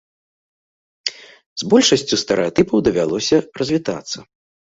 [1.63, 4.17] З большасцю стэрэатыпаў давялося развітацца.